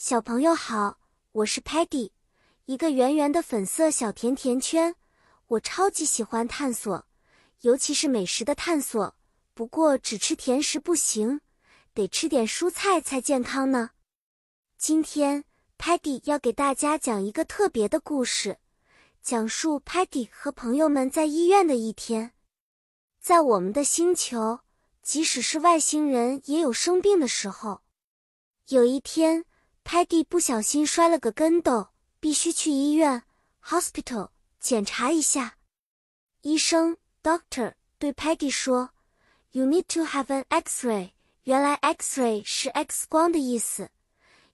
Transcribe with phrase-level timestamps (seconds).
[0.00, 1.00] 小朋友好，
[1.32, 2.12] 我是 Patty，
[2.66, 4.94] 一个圆圆的粉色小甜甜圈。
[5.48, 7.04] 我超级喜欢探索，
[7.62, 9.16] 尤其是美食的探索。
[9.54, 11.40] 不过只吃甜食不行，
[11.94, 13.90] 得吃点蔬菜才健康呢。
[14.76, 15.44] 今天
[15.76, 18.58] Patty 要给大家讲一个特别的故事，
[19.20, 22.34] 讲述 Patty 和朋友们在医院的一天。
[23.20, 24.60] 在我们的星球，
[25.02, 27.80] 即使是外星人也有生病的时候。
[28.68, 29.44] 有一天。
[29.90, 31.88] Patty 不小心摔了个跟斗，
[32.20, 33.22] 必须去医院
[33.64, 34.28] （hospital）
[34.60, 35.56] 检查一下。
[36.42, 38.90] 医生 （doctor） 对 Patty 说
[39.52, 41.12] ：“You need to have an X-ray。”
[41.44, 43.90] 原来 X-ray 是 X 光的意思。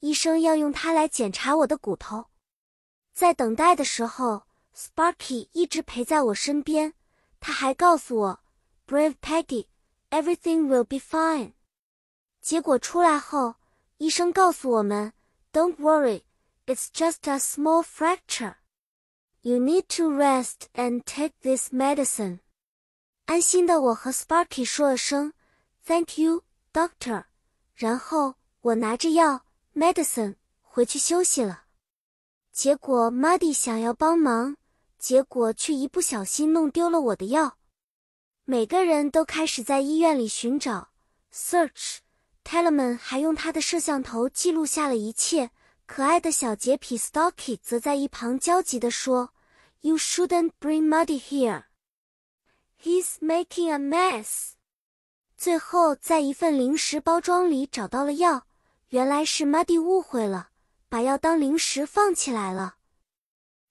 [0.00, 2.26] 医生要用它来检查我的骨头。
[3.12, 4.42] 在等待的时候
[4.74, 6.94] ，Sparky 一直陪在我身边。
[7.38, 8.40] 他还告诉我
[8.84, 11.52] ：“Brave Patty，everything will be fine。”
[12.42, 13.54] 结果出来后，
[13.98, 15.12] 医生告诉我们。
[15.52, 16.22] Don't worry,
[16.66, 18.56] it's just a small fracture.
[19.42, 22.38] You need to rest and take this medicine.
[23.26, 25.32] 安心的我和 Sparky 说了声
[25.84, 27.24] Thank you, doctor。
[27.74, 31.64] 然后我拿着药 medicine 回去休息了。
[32.52, 34.56] 结果 Muddy 想要帮忙，
[34.98, 37.58] 结果却一不小心弄丢了我的药。
[38.44, 40.90] 每个人都开始在医院里寻找
[41.32, 41.98] search。
[42.44, 45.50] Telemann 还用他的摄像头记录下了一切。
[45.86, 49.34] 可爱的小洁癖 Stocky 则在一旁焦急地说
[49.80, 51.64] ：“You shouldn't bring Muddy here.
[52.80, 54.52] He's making a mess.”
[55.36, 58.46] 最后，在一份零食包装里找到了药，
[58.90, 60.50] 原来是 Muddy 误会了，
[60.88, 62.76] 把药当零食放起来了。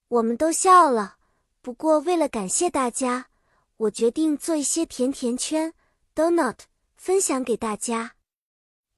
[0.09, 1.17] 我们都笑了。
[1.61, 3.27] 不过，为了感谢大家，
[3.77, 5.73] 我决定做一些甜甜圈
[6.13, 6.57] （donut）
[6.97, 8.15] 分享给大家。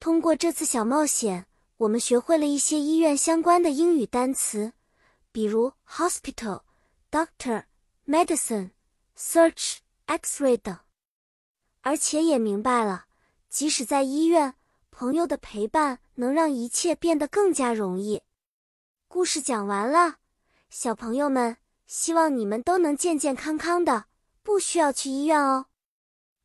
[0.02, 4.72] 通过这次小冒险，我们学会了一些医院相关的英语单词，
[5.30, 6.62] 比如 hospital、
[7.08, 7.66] doctor、
[8.04, 8.72] medicine、
[9.16, 10.76] search、X-ray 等，
[11.82, 13.04] 而且也明白了，
[13.48, 14.56] 即使在医院，
[14.90, 18.22] 朋友的陪伴能让一切变得更加容易。
[19.06, 20.16] 故事讲完了，
[20.68, 24.06] 小朋友们，希望你们都能健健康康的，
[24.42, 25.66] 不需要去医院哦。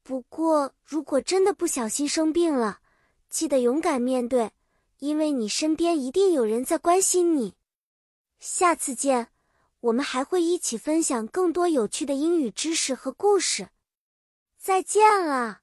[0.04, 2.82] 不过，如果真的不小心生病了，
[3.30, 4.52] 记得勇敢面对，
[5.00, 7.56] 因为你身边一定有人在关心你。
[8.40, 9.30] 下次见，
[9.80, 13.70] 我们还会一起分享更多有趣的英语知识和故事。
[14.58, 15.62] 再见了。